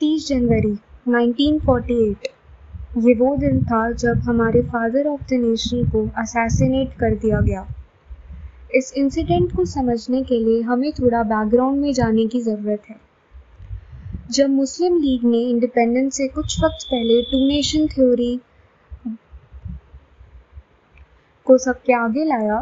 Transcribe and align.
30 0.00 0.28
जनवरी 0.28 0.72
1948 1.06 2.26
ये 2.98 3.14
वो 3.14 3.34
दिन 3.36 3.60
था 3.64 3.80
जब 3.92 4.20
हमारे 4.20 4.62
फादर 4.62 5.06
ऑफ़ 5.06 5.22
द 5.22 5.32
नेशन 5.32 5.84
को 5.90 6.04
असैसिनेट 6.18 6.92
कर 6.92 7.14
दिया 7.14 7.40
गया। 7.40 7.66
इस 8.74 8.92
इंसिडेंट 8.96 9.52
को 9.56 9.64
समझने 9.64 10.22
के 10.22 10.38
लिए 10.38 10.62
हमें 10.62 10.92
थोड़ा 10.92 11.22
बैकग्राउंड 11.22 11.80
में 11.80 11.92
जाने 11.92 12.26
की 12.26 12.40
ज़रूरत 12.40 12.82
है। 12.90 12.96
जब 14.30 14.50
मुस्लिम 14.50 14.96
लीग 14.96 15.24
ने 15.24 15.40
इंडिपेंडेंस 15.40 16.16
से 16.16 16.28
कुछ 16.28 16.64
वक्त 16.64 16.86
पहले 16.86 17.22
टू 17.22 17.46
नेशन 17.48 17.86
थ्योरी 17.86 18.40
को 21.46 21.58
सबके 21.58 21.92
आगे 21.92 22.24
लाया 22.24 22.60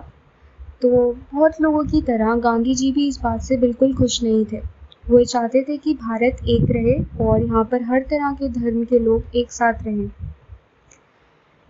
तो 0.82 1.12
बहुत 1.34 1.60
लोगों 1.60 1.84
की 1.84 2.02
तरह 2.02 2.34
गांधी 2.36 2.74
जी 2.74 2.90
भी 2.92 3.08
इस 3.08 3.20
बात 3.20 3.40
से 3.42 3.56
बिल्कुल 3.56 3.94
खुश 3.94 4.22
नहीं 4.22 4.44
थे। 4.52 4.77
वो 5.10 5.22
चाहते 5.24 5.62
थे 5.64 5.76
कि 5.76 5.94
भारत 5.94 6.38
एक 6.48 6.70
रहे 6.70 6.98
और 7.24 7.44
यहाँ 7.44 7.64
पर 7.64 7.82
हर 7.82 8.00
तरह 8.00 8.32
के 8.32 8.48
धर्म 8.50 8.84
के 8.84 8.98
लोग 8.98 9.36
एक 9.36 9.52
साथ 9.52 9.82
रहें। 9.82 10.10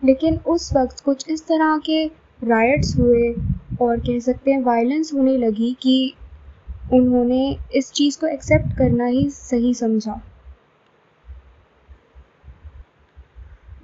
लेकिन 0.03 0.39
उस 0.47 0.73
वक्त 0.77 1.01
कुछ 1.05 1.29
इस 1.31 1.47
तरह 1.47 1.77
के 1.87 2.05
राइट्स 2.45 2.97
हुए 2.99 3.33
और 3.83 4.01
कह 4.01 4.19
सकते 4.19 4.51
हैं 4.51 4.63
वायलेंस 4.63 5.13
होने 5.15 5.37
लगी 5.39 5.73
कि 5.83 6.15
उन्होंने 6.93 7.59
इस 7.75 7.91
चीज़ 7.93 8.19
को 8.21 8.27
एक्सेप्ट 8.27 8.77
करना 8.79 9.07
ही 9.07 9.29
सही 9.31 9.73
समझा। 9.75 10.21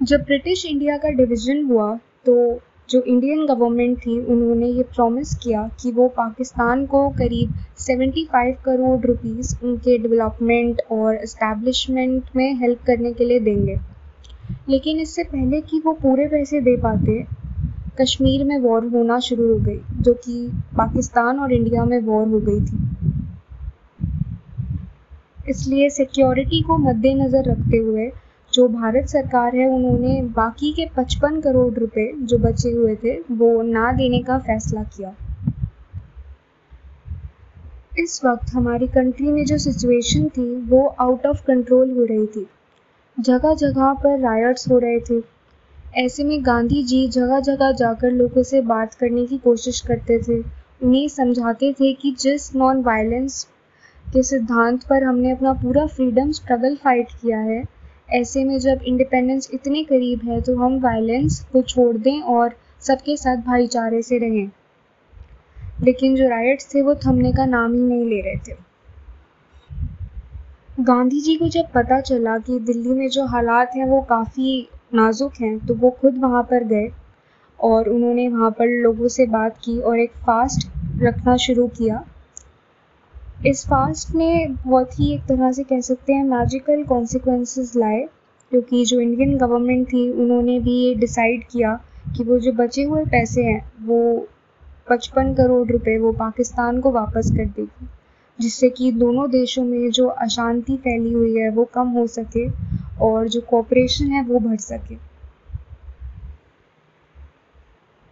जब 0.03 0.23
ब्रिटिश 0.23 0.65
इंडिया 0.65 0.97
का 0.97 1.09
डिवीज़न 1.09 1.63
हुआ 1.65 1.93
तो 2.25 2.35
जो 2.89 3.01
इंडियन 3.01 3.45
गवर्नमेंट 3.45 3.97
थी, 3.97 4.19
उन्होंने 4.19 4.67
ये 4.67 4.83
प्रॉमिस 4.83 5.35
किया 5.35 5.69
कि 5.81 5.91
वो 5.91 6.07
पाकिस्तान 6.07 6.85
को 6.85 7.09
करीब 7.09 7.53
75 7.77 8.51
करोड़ 8.65 9.05
रुपीस 9.05 9.59
उनके 9.63 9.97
डेवलपमेंट 9.97 10.81
और 10.91 11.15
इस्टेब्लिशमेंट 11.15 12.23
में 12.35 12.53
हेल्प 12.53 12.79
करने 12.87 13.13
के 13.13 13.25
लिए 13.25 13.39
देंगे। 13.39 13.77
लेकिन 14.69 14.99
इससे 14.99 15.23
पहले 15.23 15.61
कि 15.61 15.81
वो 15.85 15.93
पूरे 15.93 16.27
पैसे 16.27 16.61
दे 16.61 16.77
पाते, 16.77 17.25
कश्मीर 18.01 18.43
में 18.43 18.57
वॉर 18.59 18.85
होना 18.85 19.19
शुरू 19.19 19.47
हो 19.53 19.59
गई, 19.59 19.79
जो 20.01 20.13
कि 20.13 20.51
पाकिस्तान 20.77 21.39
और 21.39 21.53
इंडिया 21.53 21.85
में 21.85 21.99
वॉर 21.99 22.27
हो 22.27 22.39
गई 22.39 22.61
थी। 22.61 22.83
इसलिए 25.49 25.89
सिक्योरिटी 25.89 26.61
को 26.61 26.77
मद्देनज़र 26.77 27.43
रखते 27.43 27.77
हुए 27.77 28.11
जो 28.55 28.67
भारत 28.67 29.07
सरकार 29.07 29.55
है, 29.55 29.67
उन्होंने 29.67 30.21
बाकी 30.21 30.71
के 30.71 30.85
55 30.85 31.41
करोड़ 31.41 31.73
रुपए 31.73 32.13
जो 32.17 32.37
बचे 32.37 32.69
हुए 32.69 32.95
थे, 32.95 33.19
वो 33.31 33.61
ना 33.61 33.91
देने 33.91 34.21
का 34.21 34.37
फैसला 34.37 34.83
किया। 34.83 35.15
इस 37.97 38.25
वक्त 38.25 38.49
हमारी 38.53 38.87
कंट्री 38.87 39.27
में 39.27 39.45
जो 39.45 39.57
सिचुएशन 39.57 40.29
थी, 40.29 40.55
वो 40.55 40.87
आउट 40.87 41.25
ऑफ़ 41.25 41.45
कंट्रोल 41.45 41.91
हो 41.91 42.05
रही 42.05 42.25
थी। 42.25 42.47
जगह 43.19 43.53
जगह 43.53 43.93
पर 43.93 44.19
रायट्स 44.19 44.69
हो 44.71 44.77
रहे 44.77 44.99
थे। 44.99 45.21
ऐसे 45.95 46.23
में 46.23 46.45
गांधी 46.45 46.83
जी 46.83 47.07
जगह 47.07 47.39
जगह 47.39 47.71
जाकर 47.71 48.11
लोगों 48.11 48.43
से 48.43 48.61
बात 48.61 48.93
करने 48.93 49.25
की 49.25 49.37
कोशिश 49.37 49.81
करते 49.81 50.19
थे। 50.19 50.39
उन्हें 50.83 51.07
समझाते 51.07 51.73
थे 51.73 51.93
कि 51.93 52.15
जिस 52.19 52.55
नॉन 52.55 52.81
वायलेंस 52.81 53.47
के 54.13 54.23
सिद्धांत 54.23 54.83
पर 54.83 55.03
हमने 55.03 55.31
अपना 55.31 55.53
पूरा 55.53 55.85
फ्रीडम 55.85 56.31
स्ट्रगल 56.31 56.75
फाइट 56.75 57.07
किया 57.21 57.39
है 57.39 57.74
ऐसे 58.09 58.43
में 58.43 58.59
जब 58.59 58.81
इंडिपेंडेंस 58.83 59.49
इतने 59.53 59.83
करीब 59.83 60.21
है 60.23 60.41
तो 60.41 60.55
हम 60.55 60.79
वायलेंस 60.79 61.39
को 61.53 61.61
छोड़ 61.61 61.97
दें 61.97 62.21
और 62.21 62.55
सबके 62.81 63.17
साथ 63.17 63.37
भाईचारे 63.37 64.01
से 64.01 64.17
रहें। 64.17 64.51
लेकिन 65.83 66.15
जो 66.15 66.29
राइट्स 66.29 66.75
थे, 66.75 66.81
वो 66.81 66.95
थमने 66.95 67.31
का 67.31 67.45
नाम 67.45 67.73
ही 67.73 67.79
नहीं 67.79 68.05
ले 68.05 68.21
रहे 68.21 68.35
थे। 68.35 68.55
गांधी 70.79 71.21
जी 71.21 71.35
को 71.35 71.47
जब 71.47 71.71
पता 71.73 71.99
चला 72.01 72.37
कि 72.37 72.59
दिल्ली 72.59 72.89
में 72.89 73.09
जो 73.09 73.25
हालात 73.25 73.71
हैं, 73.75 73.85
वो 73.85 74.01
काफ़ी 74.01 74.67
नाजुक 74.93 75.33
हैं 75.41 75.67
तो 75.67 75.73
वो 75.73 75.89
खुद 75.89 76.17
वहाँ 76.17 76.43
पर 76.43 76.63
गए 76.63 76.89
और 77.59 77.89
उन्होंने 77.89 78.27
वहाँ 78.27 78.51
पर 78.51 78.67
लोगों 78.67 79.07
से 79.07 79.25
बात 79.25 79.57
की 79.57 79.79
और 79.79 79.99
एक 79.99 80.11
फास्ट 80.11 80.67
रखना 81.01 81.37
शुरू 81.37 81.67
किया। 81.67 82.03
इस 83.47 83.65
फास्ट 83.65 84.15
ने 84.15 84.47
बहुत 84.47 84.99
ही 84.99 85.13
एक 85.13 85.21
तरह 85.21 85.51
से 85.51 85.63
कह 85.63 85.81
सकते 85.81 86.13
हैं 86.13 86.23
मैजिकल 86.23 86.83
कॉन्सिक्वेंसेस 86.83 87.75
लाए, 87.75 87.99
क्योंकि 88.51 88.83
जो 88.85 88.99
इंडियन 88.99 89.37
गवर्नमेंट 89.37 89.87
थी, 89.87 90.09
उन्होंने 90.11 90.59
भी 90.59 90.77
ये 90.77 90.93
डिसाइड 90.95 91.43
किया 91.47 91.73
कि 92.15 92.23
वो 92.23 92.39
जो 92.39 92.51
बचे 92.51 92.83
हुए 92.83 93.03
पैसे 93.05 93.43
हैं, 93.43 93.71
वो 93.81 94.27
पचपन 94.89 95.33
करोड़ 95.33 95.67
रुपए 95.67 95.97
वो 95.97 96.11
पाकिस्तान 96.11 96.79
को 96.81 96.91
वापस 96.91 97.31
कर 97.37 97.45
देगी, 97.45 97.87
जिससे 98.39 98.69
कि 98.69 98.91
दोनों 98.91 99.29
देशों 99.29 99.63
में 99.63 99.89
जो 99.91 100.07
अशांति 100.07 100.77
फैली 100.77 101.13
हुई 101.13 101.37
है, 101.37 101.49
वो 101.49 101.65
कम 101.65 101.87
हो 101.89 102.07
सके 102.07 102.47
और 103.01 103.27
जो 103.27 103.41
कॉपरेशन 103.41 104.05
है, 104.05 104.23
वो 104.23 104.39
बढ़ 104.39 104.59
सके। 104.59 104.97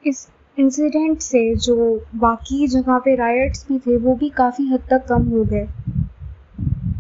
इस 0.06 0.28
इंसिडेंट 0.58 1.22
से 1.22 1.40
जो 1.56 1.75
बाकी 2.16 2.68
जगह 2.68 2.97
पे 2.97 3.16
राइट्स 3.16 3.66
भी 3.69 3.78
थे, 3.80 3.96
वो 3.97 4.16
भी 4.16 4.30
काफ़ी 4.30 4.68
हद 4.68 4.81
तक 4.90 5.06
कम 5.06 5.24
हो 5.30 5.44
गए। 5.44 5.68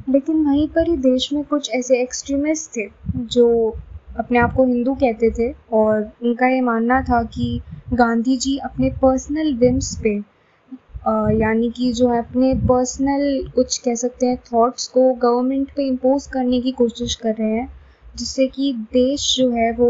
लेकिन 0.09 0.45
वहीं 0.45 0.67
पर 0.67 0.89
ही 0.89 0.95
देश 0.97 1.31
में 1.33 1.43
कुछ 1.43 1.69
ऐसे 1.71 2.01
एक्सट्रीमिस्ट 2.01 2.69
थे, 2.77 2.87
जो 3.17 3.75
अपने 4.17 4.39
आप 4.39 4.53
को 4.55 4.65
हिंदू 4.65 4.93
कहते 4.93 5.29
थे 5.29 5.51
और 5.73 6.01
उनका 6.23 6.47
ये 6.47 6.61
मानना 6.61 7.01
था 7.01 7.21
कि 7.23 7.59
गांधी 7.93 8.37
जी 8.37 8.57
अपने 8.57 8.89
पर्सनल 9.01 9.53
विम्स 9.53 9.95
पे 10.03 10.15
यानी 11.39 11.69
कि 11.69 11.91
जो 11.93 12.09
है 12.09 12.19
अपने 12.19 12.53
पर्सनल 12.67 13.47
कुछ 13.55 13.77
कह 13.77 13.95
सकते 13.95 14.25
हैं 14.25 14.37
थॉट्स 14.53 14.87
को 14.87 15.13
गवर्नमेंट 15.13 15.71
पे 15.75 15.87
इम्पोज 15.87 16.27
करने 16.27 16.61
की 16.61 16.71
कोशिश 16.71 17.15
कर 17.15 17.35
रहे 17.35 17.51
हैं, 17.51 17.69
जिससे 18.15 18.47
कि 18.47 18.73
देश 18.93 19.35
जो 19.37 19.49
है 19.51 19.71
वो 19.71 19.89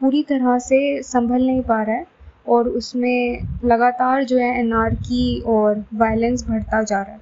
पूरी 0.00 0.22
तरह 0.22 0.58
से 0.58 1.02
संभल 1.02 1.46
नहीं 1.46 1.62
पा 1.62 1.82
रहा 1.82 1.96
है। 1.96 2.15
और 2.48 2.68
उसमें 2.68 3.40
लगातार 3.64 4.24
जो 4.24 4.38
है 4.38 4.60
एनार्की 4.60 5.40
और 5.40 5.84
वायलेंस 5.94 6.46
बढ़ता 6.48 6.82
जा 6.82 7.02
रहा 7.02 7.12
है। 7.12 7.20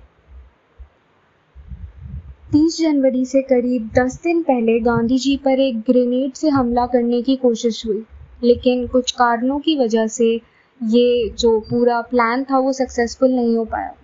तीस 2.52 2.78
जनवरी 2.78 3.24
से 3.26 3.42
करीब 3.42 3.90
दस 3.98 4.20
दिन 4.22 4.42
पहले 4.42 4.80
गांधी 4.80 5.18
जी 5.18 5.36
पर 5.36 5.60
एक 5.60 5.80
ग्रेनेड 5.80 6.32
से 6.32 6.48
हमला 6.48 6.86
करने 6.86 7.22
की 7.22 7.36
कोशिश 7.36 7.86
हुई, 7.86 8.04
लेकिन 8.44 8.86
कुछ 8.86 9.12
कारणों 9.12 9.58
की 9.58 9.78
वजह 9.78 10.06
से 10.06 10.40
ये 10.84 11.28
जो 11.38 11.60
पूरा 11.60 12.00
प्लान 12.00 12.44
था 12.44 12.58
वो 12.58 12.72
सक्सेसफुल 12.72 13.30
नहीं 13.30 13.56
हो 13.56 13.64
पाया। 13.64 13.94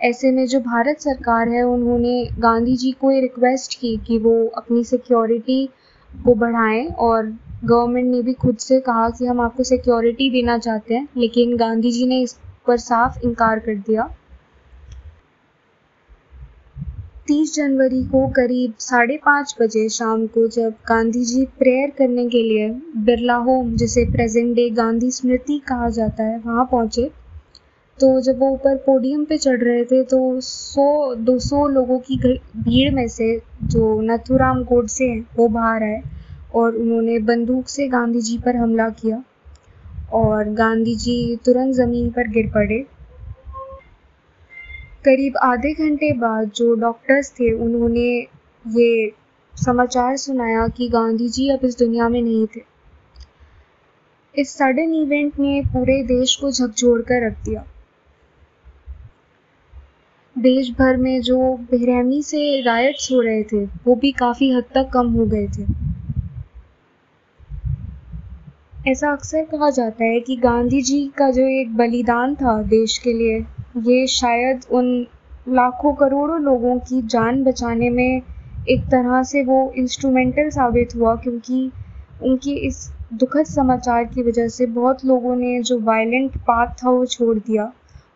ऐसे 0.00 0.30
में 0.30 0.46
जो 0.46 0.60
भारत 0.60 1.00
सरकार 1.00 1.48
है, 1.48 1.62
उन्होंने 1.62 2.28
गांधी 2.38 2.76
जी 2.76 2.92
को 2.92 3.10
ये 3.12 3.20
रिक्वेस्ट 3.20 3.80
की 3.80 3.96
कि 3.96 4.18
वो 4.18 4.46
अपनी 4.46 4.84
सिक्योरिटी 4.84 5.68
को 6.24 6.34
बढ़ाएँ 6.34 6.86
और 6.88 7.38
गवर्नमेंट 7.64 8.10
ने 8.10 8.20
भी 8.22 8.32
खुद 8.34 8.56
से 8.56 8.80
कहा 8.80 9.08
कि 9.10 9.26
हम 9.26 9.40
आपको 9.40 9.62
सिक्योरिटी 9.62 10.30
देना 10.30 10.58
चाहते 10.58 10.94
हैं, 10.94 11.08
लेकिन 11.16 11.56
गांधी 11.56 11.92
जी 11.92 12.06
ने 12.06 12.20
इस 12.22 12.38
पर 12.66 12.76
साफ़ 12.76 13.18
इनकार 13.24 13.58
कर 13.58 13.74
दिया। 13.76 14.08
तीस 17.26 17.54
जनवरी 17.54 18.02
को 18.04 18.26
करीब 18.28 18.74
साढ़े 18.78 19.16
पाँच 19.16 19.54
बजे 19.60 19.88
शाम 19.88 20.26
को 20.26 20.46
जब 20.48 20.74
गांधी 20.88 21.24
जी 21.24 21.44
प्रेयर 21.58 21.90
करने 21.90 22.26
के 22.28 22.42
लिए 22.42 22.68
बिरला 22.96 23.36
होम, 23.36 23.74
जिसे 23.76 24.04
प्रेजेंट 24.04 24.54
डे 24.56 24.68
गांधी 24.70 25.10
स्मृति 25.10 25.58
कहा 25.58 25.88
जाता 25.90 26.24
है, 26.24 26.38
वहाँ 26.38 26.64
पहुँचे 26.64 27.10
तो 27.98 28.20
जब 28.20 28.38
वो 28.38 28.50
ऊपर 28.50 28.76
पोडियम 28.76 29.24
पे 29.24 29.36
चढ़ 29.38 29.58
रहे 29.58 29.84
थे 29.84 30.02
तो 30.04 30.18
सौ, 30.40 31.14
दो 31.14 31.38
सौ 31.38 31.66
लोगों 31.68 31.98
की 32.00 32.16
भीड़ 32.58 32.94
में 32.94 33.06
से 33.08 33.40
जो 33.64 34.00
नथुराम 34.02 34.62
गोडसे 34.64 35.04
हैं, 35.04 35.26
वो 35.36 35.48
बाहर 35.48 35.82
आए। 35.82 36.02
और 36.54 36.76
उन्होंने 36.76 37.18
बंदूक 37.18 37.68
से 37.68 37.88
गांधी 37.88 38.20
जी 38.20 38.38
पर 38.38 38.56
हमला 38.56 38.88
किया 38.88 39.24
और 40.12 40.44
गांधी 40.44 40.94
जी 40.94 41.36
तुरंत 41.36 41.74
ज़मीन 41.74 42.10
पर 42.10 42.28
गिर 42.28 42.46
पड़े। 42.46 42.86
करीब 45.04 45.36
आधे 45.36 45.72
घंटे 45.72 46.12
बाद 46.12 46.50
जो 46.50 46.74
डॉक्टर्स 46.74 47.30
थे, 47.30 47.52
उन्होंने 47.52 48.26
ये 48.68 49.12
समाचार 49.56 50.16
सुनाया 50.16 50.68
कि 50.68 50.88
गांधी 50.88 51.28
जी 51.28 51.48
अब 51.48 51.64
इस 51.64 51.78
दुनिया 51.78 52.08
में 52.08 52.22
नहीं 52.22 52.46
थे। 52.46 52.60
इस 54.38 54.50
सडन 54.50 54.94
इवेंट 54.94 55.38
ने 55.38 55.62
पूरे 55.66 56.02
देश 56.02 56.36
को 56.36 56.50
झकझोर 56.50 57.02
कर 57.02 57.26
रख 57.26 57.44
दिया। 57.44 57.66
देश 60.38 60.70
भर 60.70 60.96
में 60.96 61.20
जो 61.20 61.56
बेरहमी 61.56 62.22
से 62.22 62.60
रायट्स 62.60 63.12
हो 63.12 63.20
रहे 63.20 63.42
थे, 63.42 63.64
वो 63.64 63.94
भी 63.94 64.12
काफ़ी 64.12 64.50
हद 64.50 64.64
तक 64.74 64.90
कम 64.94 65.12
हो 65.12 65.26
गए 65.26 65.46
थे। 65.46 65.85
ऐसा 68.86 69.10
अक्सर 69.12 69.42
कहा 69.44 69.68
जाता 69.70 70.04
है 70.04 70.18
कि 70.20 70.36
गांधी 70.36 70.80
जी 70.82 70.98
का 71.18 71.30
जो 71.30 71.46
एक 71.50 71.76
बलिदान 71.76 72.34
था 72.34 72.62
देश 72.62 72.96
के 72.98 73.12
लिए, 73.12 73.38
ये 73.82 74.06
शायद 74.06 74.64
उन 74.70 74.86
लाखों 75.46 75.92
करोड़ों 75.94 76.40
लोगों 76.40 76.78
की 76.78 77.00
जान 77.06 77.42
बचाने 77.44 77.90
में 77.90 78.22
एक 78.68 78.84
तरह 78.84 79.22
से 79.22 79.42
वो 79.42 79.58
इंस्ट्रूमेंटल 79.76 80.50
साबित 80.50 80.94
हुआ 80.96 81.14
क्योंकि 81.16 81.70
उनके 82.22 82.54
इस 82.66 82.78
दुखद 83.14 83.46
समाचार 83.46 84.04
की 84.04 84.22
वजह 84.22 84.48
से 84.48 84.66
बहुत 84.66 85.04
लोगों 85.04 85.36
ने 85.36 85.60
जो 85.62 85.78
वायलेंट 85.80 86.36
पाथ 86.38 86.74
था 86.84 86.90
वो 86.90 87.04
छोड़ 87.06 87.38
दिया 87.38 87.72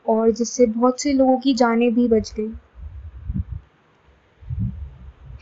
और 0.09 0.31
जिससे 0.31 0.67
बहुत 0.67 1.01
से 1.01 1.13
लोगों 1.13 1.39
की 1.39 1.55
जानें 1.55 1.93
भी 1.95 2.09
बच 2.09 2.33
गई। 2.37 2.49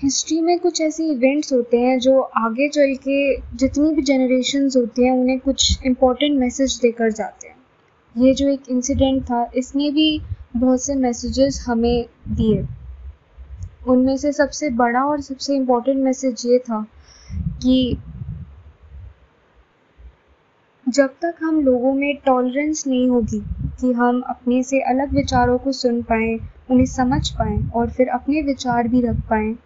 हिस्ट्री 0.02 0.40
में 0.40 0.58
कुछ 0.58 0.80
ऐसे 0.80 1.04
इवेंट्स 1.04 1.52
होते 1.52 1.78
हैं 1.80 1.98
जो 1.98 2.20
आगे 2.20 2.68
चल 2.68 2.94
के 2.94 3.36
जितनी 3.56 3.94
भी 3.94 4.02
जनरेशन्स 4.02 4.76
होती 4.76 5.04
हैं, 5.04 5.12
उन्हें 5.12 5.38
कुछ 5.40 5.84
इम्पोर्टेंट 5.86 6.38
मैसेज 6.40 6.78
देकर 6.82 7.10
जाते 7.12 7.48
हैं। 7.48 7.56
ये 8.14 8.34
जो 8.34 8.48
एक 8.48 8.68
इंसिडेंट 8.70 9.22
था 9.22 9.50
इसने 9.54 9.90
भी 9.90 10.22
बहुत 10.56 10.82
से 10.82 10.94
मैसेजेस 10.94 11.64
हमें 11.66 12.06
दिए। 12.28 12.64
उनमें 13.88 14.16
से 14.16 14.32
सबसे 14.32 14.70
बड़ा 14.70 15.04
और 15.04 15.20
सबसे 15.20 15.56
इम्पोर्टेंट 15.56 15.98
मैसेज 15.98 16.42
ये 16.46 16.58
था 16.58 16.86
कि 17.62 17.98
जब 20.88 21.14
तक 21.22 21.34
हम 21.42 21.60
लोगों 21.60 21.94
में 21.94 22.16
टॉलरेंस 22.16 22.86
नहीं 22.86 23.08
होगी, 23.08 23.40
कि 23.80 23.92
हम 23.92 24.20
अपने 24.20 24.62
से 24.62 24.80
अलग 24.80 25.14
विचारों 25.14 25.58
को 25.58 25.72
सुन 25.72 26.02
पाएँ, 26.02 26.38
उन्हें 26.70 26.86
समझ 26.86 27.30
पाएँ 27.30 27.70
और 27.70 27.90
फिर 27.90 28.08
अपने 28.08 28.42
विचार 28.42 28.88
भी 28.88 29.00
रख 29.00 29.16
पाएँ 29.30 29.56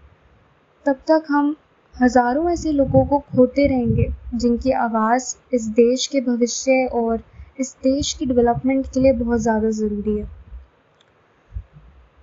तब 0.86 1.00
तक 1.08 1.24
हम 1.28 1.54
हज़ारों 1.94 2.50
ऐसे 2.50 2.72
लोगों 2.72 3.04
को 3.06 3.18
खोते 3.18 3.66
रहेंगे, 3.66 4.08
जिनकी 4.34 4.70
आवाज़ 4.72 5.34
इस 5.54 5.66
देश 5.70 6.06
के 6.06 6.20
भविष्य 6.20 6.86
और 6.94 7.22
इस 7.60 7.74
देश 7.82 8.12
की 8.12 8.26
डेवलपमेंट 8.26 8.86
के 8.86 9.00
लिए 9.00 9.12
बहुत 9.12 9.40
ज़्यादा 9.40 9.70
ज़रूरी 9.70 10.18
है। 10.18 10.30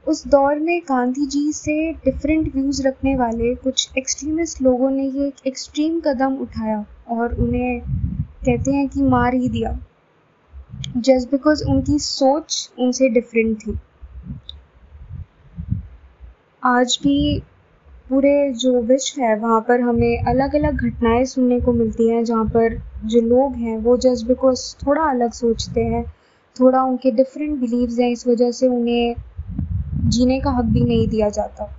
उस 0.07 0.25
दौर 0.27 0.59
में 0.59 0.81
गांधी 0.81 1.25
जी 1.25 1.51
से 1.53 1.91
डिफरेंट 2.06 2.53
व्यूज़ 2.56 2.81
रखने 2.88 3.15
वाले 3.15 3.53
कुछ 3.56 3.97
एक्सट्रीमिस्ट 3.97 4.61
लोगों 4.61 4.89
ने 4.89 5.03
ये 5.03 5.27
एक 5.27 5.47
एक्सट्रीम 5.47 6.00
कदम 6.00 6.35
उठाया 6.38 6.85
और 7.09 7.33
उन्हें 7.35 7.81
कहते 7.81 8.71
हैं 8.71 8.88
कि 8.89 9.01
मार 9.01 9.33
ही 9.33 9.50
दिया। 9.50 9.77
जस्ट 10.97 11.31
बिकॉज़ 11.31 11.63
उनकी 11.63 12.00
सोच 12.00 12.69
उनसे 12.79 13.09
डिफरेंट 13.09 13.57
थी। 13.57 13.77
आज 16.63 17.00
भी 17.03 17.41
पूरे 18.09 18.51
जो 18.53 18.79
विश्व 18.81 19.21
है, 19.21 19.35
वहाँ 19.39 19.59
पर 19.61 19.81
हमें 19.81 20.23
अलग 20.27 20.56
अलग 20.56 20.81
घटनाएँ 20.83 21.25
सुनने 21.25 21.59
को 21.61 21.73
मिलती 21.73 22.09
हैं, 22.09 22.23
जहाँ 22.25 22.45
पर 22.45 22.77
जो 23.06 23.21
लोग 23.21 23.56
हैं, 23.56 23.77
वो 23.77 23.97
जस्ट 23.97 24.27
बिकॉज़ 24.27 24.61
थोड़ा 24.85 25.03
अलग 25.03 25.31
सोचते 25.31 25.83
हैं, 25.85 26.03
थोड़ा 26.56 26.83
उनके 26.83 27.11
डिफरेंट 27.11 27.59
बिलीव्स 27.59 28.00
हैं, 28.00 28.09
इस 28.09 28.27
वजह 28.27 28.51
से 28.51 28.67
उन्हें 28.67 29.15
जीने 30.09 30.39
का 30.39 30.51
हक 30.51 30.65
भी 30.65 30.83
नहीं 30.83 31.07
दिया 31.07 31.29
जाता। 31.29 31.75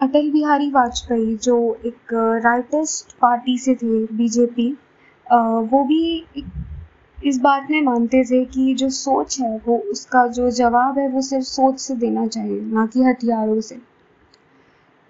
अटल 0.00 0.30
बिहारी 0.30 0.70
वाजपेयी, 0.70 1.36
जो 1.36 1.56
एक 1.86 2.12
राइटिस्ट 2.44 3.12
पार्टी 3.12 3.58
से 3.58 3.74
थे 3.74 4.04
बीजेपी 4.16 4.70
वो 5.70 5.82
भी 5.84 6.02
एक 6.36 6.44
इस 7.24 7.40
बात 7.40 7.66
में 7.70 7.82
मानते 7.82 8.24
थे 8.24 8.44
कि 8.44 8.74
जो 8.74 8.88
सोच 8.88 9.40
है, 9.40 9.58
वो 9.66 9.78
उसका 9.78 10.26
जो 10.26 10.50
जवाब 10.50 10.98
है, 10.98 11.08
वो 11.08 11.20
सिर्फ़ 11.20 11.44
सोच 11.44 11.80
से 11.80 11.94
देना 11.94 12.26
चाहिए, 12.26 12.60
ना 12.60 12.86
कि 12.86 13.02
हथियारों 13.02 13.60
से। 13.60 13.74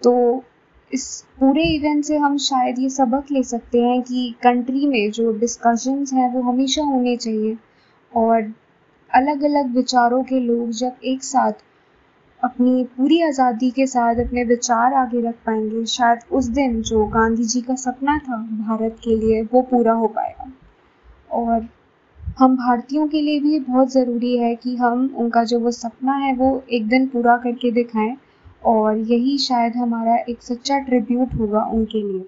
तो 0.02 0.44
इस 0.92 1.24
पूरे 1.40 1.62
इवेंट 1.62 2.04
से 2.04 2.16
हम 2.16 2.36
शायद 2.36 2.78
ये 2.78 2.88
सबक 2.88 3.24
ले 3.32 3.42
सकते 3.42 3.82
हैं 3.82 4.02
कि 4.02 4.34
कंट्री 4.42 4.86
में 4.86 5.10
जो 5.10 5.32
डिस्कशंस 5.32 6.12
हैं, 6.12 6.32
वो 6.32 6.42
हमेशा 6.42 6.82
होने 6.82 7.16
चाहिए 7.16 7.58
और 8.16 8.52
अलग 9.14 9.42
अलग 9.42 9.74
विचारों 9.76 10.22
के 10.22 10.40
लोग 10.40 10.70
जब 10.70 10.96
एक 11.04 11.24
साथ 11.24 11.52
अपनी 12.44 12.84
पूरी 12.84 13.22
आज़ादी 13.22 13.70
के 13.70 13.86
साथ 13.86 14.14
अपने 14.14 14.44
विचार 14.44 14.94
आगे 14.94 15.20
रख 15.20 15.34
पाएँगे, 15.34 15.84
शायद 15.86 16.18
उस 16.32 16.46
दिन 16.46 16.82
जो 16.82 17.06
गांधी 17.06 17.44
जी 17.44 17.60
का 17.60 17.74
सपना 17.74 18.18
था 18.18 18.36
भारत 18.36 18.96
के 19.04 19.16
लिए, 19.16 19.42
वो 19.42 19.62
पूरा 19.62 19.92
हो 19.92 20.06
पाएगा। 20.06 20.52
और 21.30 21.68
हम 22.36 22.56
भारतीयों 22.56 23.06
के 23.08 23.20
लिए 23.20 23.40
भी 23.40 23.58
बहुत 23.60 23.92
ज़रूरी 23.92 24.36
है 24.38 24.54
कि 24.56 24.74
हम 24.76 25.04
उनका 25.16 25.42
जो 25.44 25.58
वो 25.60 25.70
सपना 25.70 26.14
है 26.16 26.32
वो 26.34 26.50
एक 26.70 26.86
दिन 26.88 27.06
पूरा 27.06 27.36
करके 27.36 27.70
दिखाएँ 27.70 28.16
और 28.64 28.98
यही 28.98 29.36
शायद 29.38 29.76
हमारा 29.76 30.16
एक 30.28 30.42
सच्चा 30.42 30.78
ट्रिब्यूट 30.78 31.34
होगा 31.34 31.64
उनके 31.72 32.02
लिए। 32.02 32.24